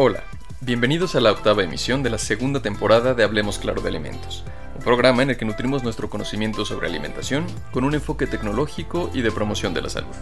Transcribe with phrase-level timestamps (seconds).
[0.00, 0.22] Hola,
[0.60, 4.44] bienvenidos a la octava emisión de la segunda temporada de Hablemos Claro de Alimentos,
[4.76, 9.22] un programa en el que nutrimos nuestro conocimiento sobre alimentación con un enfoque tecnológico y
[9.22, 10.14] de promoción de la salud.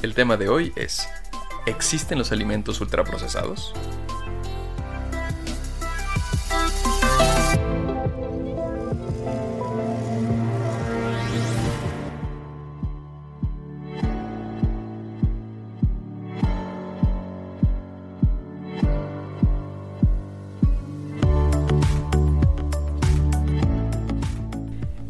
[0.00, 1.08] El tema de hoy es,
[1.66, 3.74] ¿existen los alimentos ultraprocesados?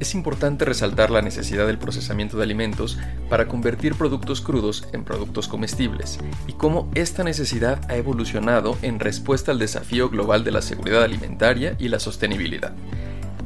[0.06, 2.96] Es importante resaltar la necesidad del procesamiento de alimentos
[3.28, 9.50] para convertir productos crudos en productos comestibles y cómo esta necesidad ha evolucionado en respuesta
[9.50, 12.72] al desafío global de la seguridad alimentaria y la sostenibilidad,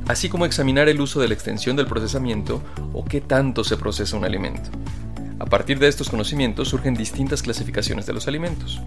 [0.06, 4.18] así como examinar el uso de la extensión del procesamiento o qué tanto se procesa
[4.18, 4.68] un alimento.
[5.38, 8.82] A partir de estos conocimientos surgen distintas clasificaciones de los alimentos.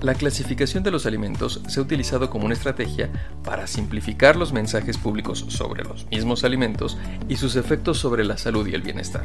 [0.00, 3.10] La clasificación de los alimentos se ha utilizado como una estrategia
[3.42, 6.96] para simplificar los mensajes públicos sobre los mismos alimentos
[7.28, 9.24] y sus efectos sobre la salud y el bienestar.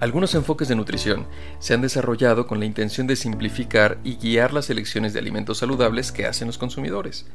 [0.00, 1.26] Algunos enfoques de nutrición
[1.58, 6.12] se han desarrollado con la intención de simplificar y guiar las elecciones de alimentos saludables
[6.12, 7.26] que hacen los consumidores.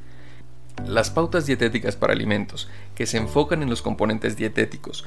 [0.88, 5.06] Las pautas dietéticas para alimentos, que se enfocan en los componentes dietéticos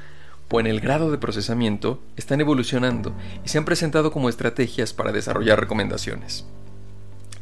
[0.48, 3.12] o en el grado de procesamiento, están evolucionando
[3.44, 6.46] y se han presentado como estrategias para desarrollar recomendaciones.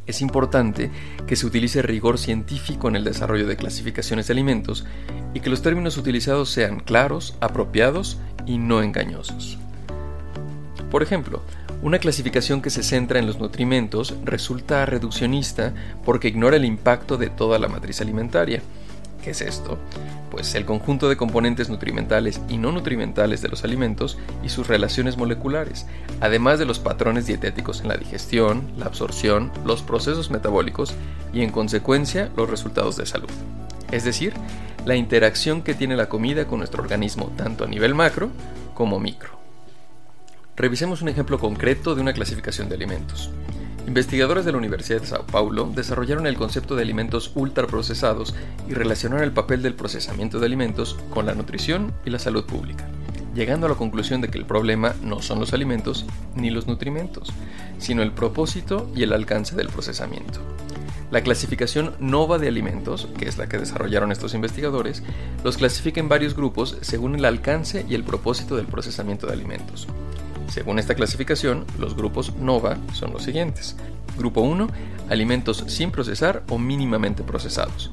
[0.07, 0.91] Es importante
[1.27, 4.85] que se utilice rigor científico en el desarrollo de clasificaciones de alimentos
[5.33, 9.59] y que los términos utilizados sean claros, apropiados y no engañosos.
[10.91, 11.43] Por ejemplo,
[11.83, 15.73] una clasificación que se centra en los nutrimentos resulta reduccionista
[16.05, 18.63] porque ignora el impacto de toda la matriz alimentaria.
[19.23, 19.79] ¿Qué es esto?
[20.31, 25.17] Pues el conjunto de componentes nutrimentales y no nutrimentales de los alimentos y sus relaciones
[25.17, 25.87] moleculares,
[26.21, 30.95] además de los patrones dietéticos en la digestión, la absorción, los procesos metabólicos
[31.33, 33.31] y en consecuencia los resultados de salud.
[33.93, 34.33] Es decir,
[34.85, 38.31] la interacción que tiene la comida con nuestro organismo tanto a nivel macro
[38.75, 39.31] como micro.
[40.57, 43.31] Revisemos un ejemplo concreto de una clasificación de alimentos.
[43.87, 48.35] Investigadores de la Universidad de Sao Paulo desarrollaron el concepto de alimentos ultraprocesados
[48.69, 52.87] y relacionaron el papel del procesamiento de alimentos con la nutrición y la salud pública,
[53.35, 56.07] llegando a la conclusión de que el problema no son los alimentos
[56.37, 57.33] ni los nutrimentos,
[57.79, 60.39] sino el propósito y el alcance del procesamiento.
[61.11, 65.03] La clasificación NOVA de alimentos, que es la que desarrollaron estos investigadores,
[65.45, 69.89] los clasifica en varios grupos según el alcance y el propósito del procesamiento de alimentos.
[70.53, 73.75] Según esta clasificación, los grupos NOVA son los siguientes.
[74.19, 74.69] Grupo 1,
[75.09, 77.91] alimentos sin procesar o mínimamente procesados.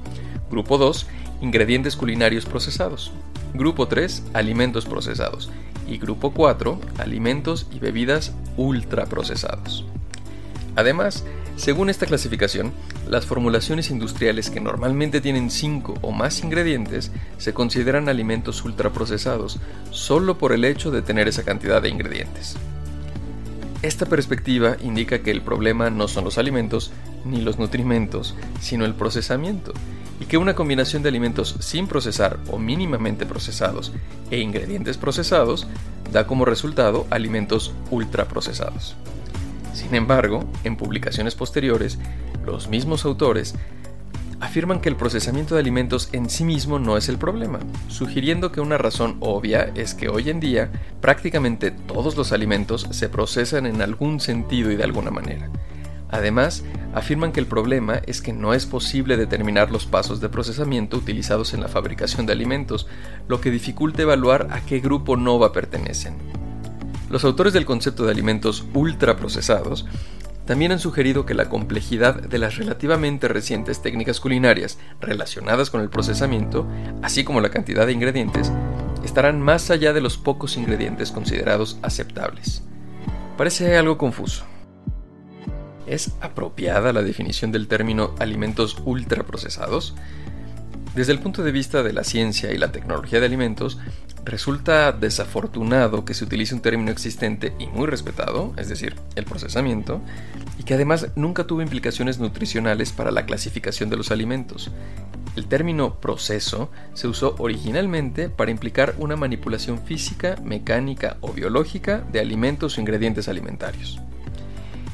[0.52, 1.08] Grupo 2,
[1.40, 3.14] ingredientes culinarios procesados.
[3.53, 5.50] Grupo 3, alimentos procesados.
[5.88, 9.86] Y grupo 4, alimentos y bebidas ultraprocesados.
[10.75, 11.24] Además,
[11.59, 12.72] según esta clasificación,
[13.09, 19.59] las formulaciones industriales que normalmente tienen 5 o más ingredientes se consideran alimentos ultraprocesados
[19.92, 22.56] solo por el hecho de tener esa cantidad de ingredientes.
[23.81, 26.94] Esta perspectiva indica que el problema no son los alimentos
[27.25, 29.74] ni los nutrimentos, sino el procesamiento,
[30.22, 33.92] y que una combinación de alimentos sin procesar o mínimamente procesados
[34.31, 35.68] e ingredientes procesados
[36.14, 38.96] da como resultado alimentos ultraprocesados.
[39.79, 42.00] Sin embargo, en publicaciones posteriores,
[42.45, 43.56] los mismos autores
[44.41, 48.59] afirman que el procesamiento de alimentos en sí mismo no es el problema, sugiriendo que
[48.59, 50.69] una razón obvia es que hoy en día
[51.00, 55.50] prácticamente todos los alimentos se procesan en algún sentido y de alguna manera.
[56.09, 60.97] Además, afirman que el problema es que no es posible determinar los pasos de procesamiento
[60.97, 62.85] utilizados en la fabricación de alimentos,
[63.29, 66.38] lo que dificulta evaluar a qué grupo NOVA pertenecen.
[67.09, 69.86] Los autores del concepto de alimentos ultraprocesados
[70.46, 75.89] también han sugerido que la complejidad de las relativamente recientes técnicas culinarias relacionadas con el
[75.89, 76.68] procesamiento,
[77.01, 78.51] así como la cantidad de ingredientes,
[79.04, 82.63] estarán más allá de los pocos ingredientes considerados aceptables.
[83.38, 84.44] Parece algo confuso.
[85.88, 89.95] ¿Es apropiada la definición del término alimentos ultraprocesados?
[90.95, 93.80] Desde el punto de vista de la ciencia y la tecnología de alimentos,
[94.30, 100.02] resulta desafortunado que se utilice un término existente y muy respetado, es decir, el procesamiento,
[100.58, 104.72] y que además nunca tuvo implicaciones nutricionales para la clasificación de los alimentos.
[105.36, 112.20] El término proceso se usó originalmente para implicar una manipulación física, mecánica o biológica de
[112.20, 114.00] alimentos o ingredientes alimentarios.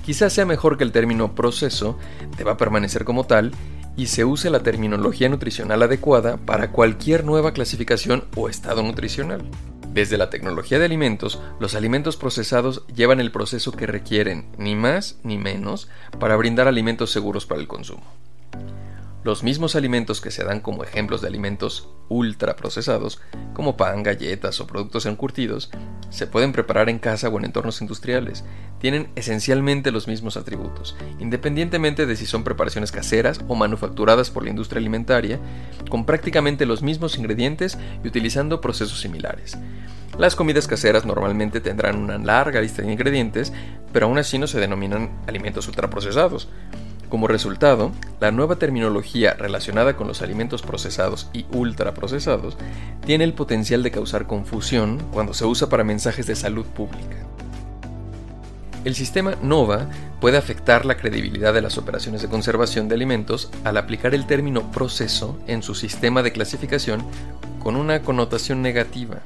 [0.05, 1.97] Quizás sea mejor que el término proceso
[2.37, 3.51] deba permanecer como tal
[3.97, 9.43] y se use la terminología nutricional adecuada para cualquier nueva clasificación o estado nutricional.
[9.93, 15.19] Desde la tecnología de alimentos, los alimentos procesados llevan el proceso que requieren, ni más
[15.23, 15.87] ni menos,
[16.19, 18.03] para brindar alimentos seguros para el consumo.
[19.23, 23.21] Los mismos alimentos que se dan como ejemplos de alimentos ultraprocesados,
[23.53, 25.71] como pan, galletas o productos encurtidos,
[26.09, 28.43] se pueden preparar en casa o en entornos industriales.
[28.79, 34.49] Tienen esencialmente los mismos atributos, independientemente de si son preparaciones caseras o manufacturadas por la
[34.49, 35.39] industria alimentaria,
[35.89, 39.57] con prácticamente los mismos ingredientes y utilizando procesos similares.
[40.17, 43.51] Las comidas caseras normalmente tendrán una larga lista de ingredientes,
[43.91, 46.47] pero aún así no se denominan alimentos ultraprocesados.
[47.09, 52.57] Como resultado, la nueva terminología relacionada con los alimentos procesados y ultraprocesados
[53.05, 57.17] tiene el potencial de causar confusión cuando se usa para mensajes de salud pública.
[58.83, 59.87] El sistema NOVA
[60.21, 64.71] puede afectar la credibilidad de las operaciones de conservación de alimentos al aplicar el término
[64.71, 67.03] proceso en su sistema de clasificación
[67.63, 69.21] con una connotación negativa.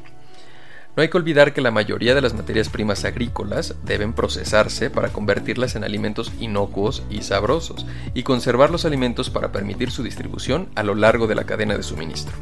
[0.95, 5.09] No hay que olvidar que la mayoría de las materias primas agrícolas deben procesarse para
[5.09, 10.83] convertirlas en alimentos inocuos y sabrosos, y conservar los alimentos para permitir su distribución a
[10.83, 12.35] lo largo de la cadena de suministro.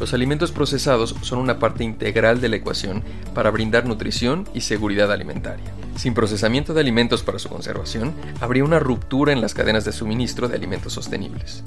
[0.00, 3.02] Los alimentos procesados son una parte integral de la ecuación
[3.34, 5.72] para brindar nutrición y seguridad alimentaria.
[5.96, 10.48] Sin procesamiento de alimentos para su conservación, habría una ruptura en las cadenas de suministro
[10.48, 11.64] de alimentos sostenibles.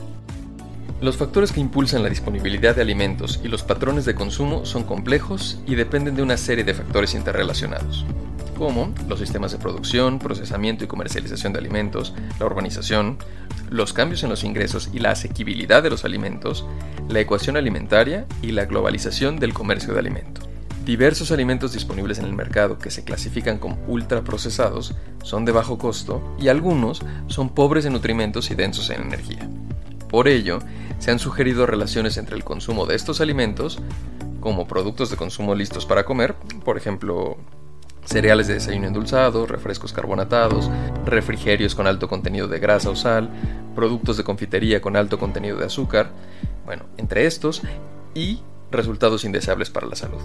[1.02, 5.60] Los factores que impulsan la disponibilidad de alimentos y los patrones de consumo son complejos
[5.66, 8.06] y dependen de una serie de factores interrelacionados,
[8.56, 13.18] como los sistemas de producción, procesamiento y comercialización de alimentos, la urbanización,
[13.72, 16.68] los cambios en los ingresos y la asequibilidad de los alimentos,
[17.10, 20.48] la ecuación alimentaria y la globalización del comercio de alimentos.
[20.86, 24.94] Diversos alimentos disponibles en el mercado que se clasifican como ultraprocesados
[25.24, 29.50] son de bajo costo y algunos son pobres en nutrimentos y densos en energía.
[30.12, 30.60] Por ello,
[31.00, 33.80] se han sugerido relaciones entre el consumo de estos alimentos,
[34.42, 36.36] como productos de consumo listos para comer,
[36.66, 37.38] por ejemplo,
[38.04, 40.70] cereales de desayuno endulzado, refrescos carbonatados,
[41.06, 43.30] refrigerios con alto contenido de grasa o sal,
[43.74, 46.12] productos de confitería con alto contenido de azúcar,
[46.66, 47.62] bueno, entre estos,
[48.14, 50.20] y resultados indeseables para la salud.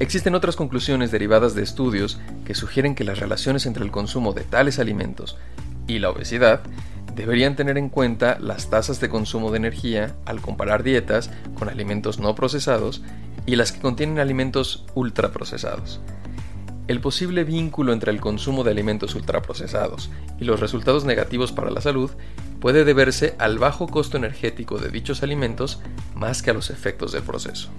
[0.00, 4.42] Existen otras conclusiones derivadas de estudios que sugieren que las relaciones entre el consumo de
[4.42, 5.38] tales alimentos
[5.86, 6.62] y la obesidad
[7.16, 12.20] deberían tener en cuenta las tasas de consumo de energía al comparar dietas con alimentos
[12.20, 13.02] no procesados
[13.46, 16.00] y las que contienen alimentos ultraprocesados.
[16.88, 21.80] El posible vínculo entre el consumo de alimentos ultraprocesados y los resultados negativos para la
[21.80, 22.10] salud
[22.60, 25.80] puede deberse al bajo costo energético de dichos alimentos
[26.14, 27.70] más que a los efectos del proceso.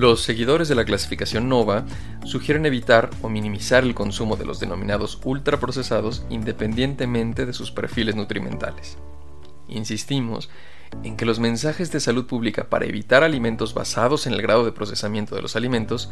[0.00, 1.84] Los seguidores de la clasificación NOVA
[2.24, 8.96] sugieren evitar o minimizar el consumo de los denominados ultraprocesados independientemente de sus perfiles nutrimentales.
[9.68, 10.48] Insistimos
[11.02, 14.72] en que los mensajes de salud pública para evitar alimentos basados en el grado de
[14.72, 16.08] procesamiento de los alimentos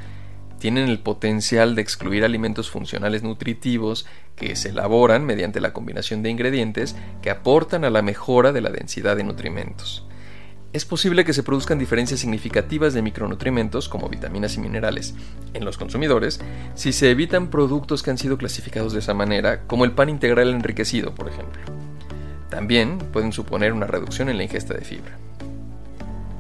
[0.58, 4.04] tienen el potencial de excluir alimentos funcionales nutritivos
[4.36, 8.68] que se elaboran mediante la combinación de ingredientes que aportan a la mejora de la
[8.68, 10.04] densidad de nutrimentos
[10.72, 15.14] es posible que se produzcan diferencias significativas de micronutrientes como vitaminas y minerales
[15.54, 16.40] en los consumidores
[16.74, 20.50] si se evitan productos que han sido clasificados de esa manera, como el pan integral
[20.50, 21.62] enriquecido, por ejemplo.
[22.50, 25.16] También pueden suponer una reducción en la ingesta de fibra.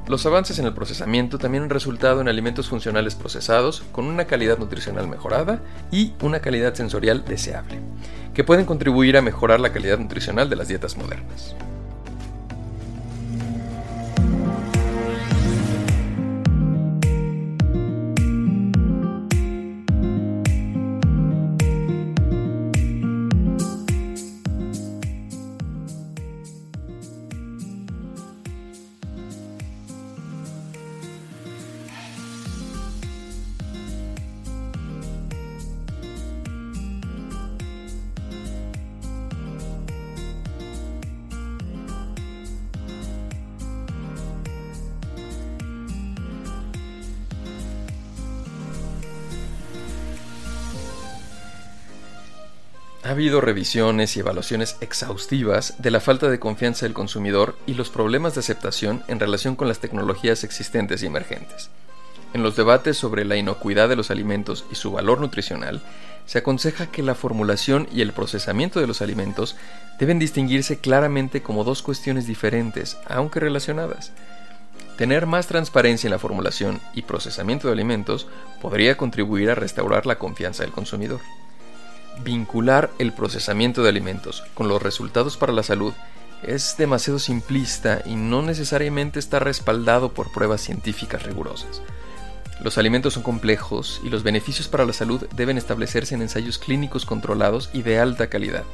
[0.06, 4.58] Los avances en el procesamiento también han resultado en alimentos funcionales procesados con una calidad
[4.58, 7.78] nutricional mejorada y una calidad sensorial deseable,
[8.34, 11.54] que pueden contribuir a mejorar la calidad nutricional de las dietas modernas.
[53.08, 57.88] Ha habido revisiones y evaluaciones exhaustivas de la falta de confianza del consumidor y los
[57.88, 61.70] problemas de aceptación en relación con las tecnologías existentes y emergentes.
[62.34, 65.80] En los debates sobre la inocuidad de los alimentos y su valor nutricional,
[66.26, 69.56] se aconseja que la formulación y el procesamiento de los alimentos
[69.98, 74.12] deben distinguirse claramente como dos cuestiones diferentes, aunque relacionadas.
[74.98, 78.26] Tener más transparencia en la formulación y procesamiento de alimentos
[78.60, 81.20] podría contribuir a restaurar la confianza del consumidor.
[82.22, 85.92] Vincular el procesamiento de alimentos con los resultados para la salud
[86.42, 91.82] es demasiado simplista y no necesariamente está respaldado por pruebas científicas rigurosas.
[92.60, 97.06] Los alimentos son complejos y los beneficios para la salud deben establecerse en ensayos clínicos
[97.06, 98.64] controlados y de alta calidad.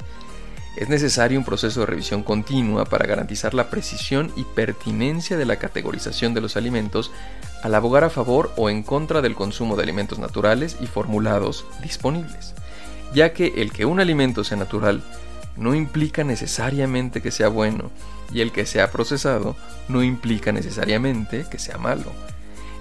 [0.76, 5.56] Es necesario un proceso de revisión continua para garantizar la precisión y pertinencia de la
[5.56, 7.12] categorización de los alimentos
[7.62, 12.54] al abogar a favor o en contra del consumo de alimentos naturales y formulados disponibles,
[13.14, 15.02] ya que el que un alimento sea natural
[15.56, 17.90] no implica necesariamente que sea bueno
[18.32, 19.56] y el que sea procesado
[19.88, 22.12] no implica necesariamente que sea malo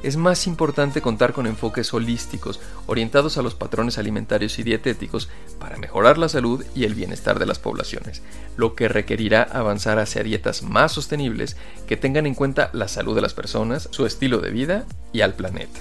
[0.03, 5.77] es más importante contar con enfoques holísticos, orientados a los patrones alimentarios y dietéticos para
[5.77, 8.21] mejorar la salud y el bienestar de las poblaciones,
[8.57, 11.55] lo que requerirá avanzar hacia dietas más sostenibles
[11.87, 15.33] que tengan en cuenta la salud de las personas, su estilo de vida y al
[15.33, 15.79] planeta.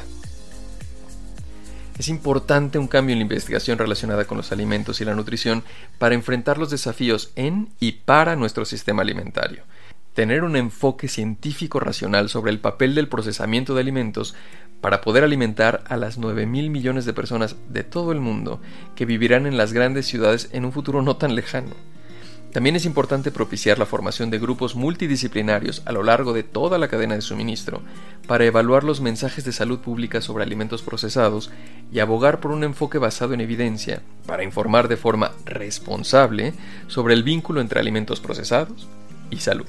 [2.03, 5.63] Es importante un cambio en la investigación relacionada con los alimentos y la nutrición
[5.99, 9.63] para enfrentar los desafíos en y para nuestro sistema alimentario
[10.13, 14.35] tener un enfoque científico racional sobre el papel del procesamiento de alimentos
[14.81, 18.61] para poder alimentar a las 9 mil millones de personas de todo el mundo
[18.97, 21.77] que vivirán en las grandes ciudades en un futuro no tan lejano.
[22.53, 26.89] También es importante propiciar la formación de grupos multidisciplinarios a lo largo de toda la
[26.89, 27.81] cadena de suministro
[28.27, 31.51] para evaluar los mensajes de salud pública sobre alimentos procesados
[31.91, 36.53] y abogar por un enfoque basado en evidencia para informar de forma responsable
[36.89, 38.87] sobre el vínculo entre alimentos procesados
[39.31, 39.67] y salud.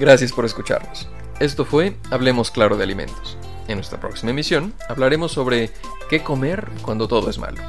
[0.00, 1.06] Gracias por escucharnos.
[1.40, 3.36] Esto fue Hablemos Claro de Alimentos.
[3.68, 5.70] En nuestra próxima emisión hablaremos sobre
[6.08, 7.60] qué comer cuando todo es malo.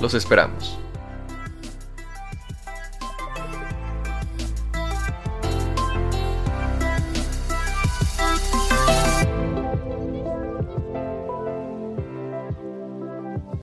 [0.00, 0.78] Los esperamos.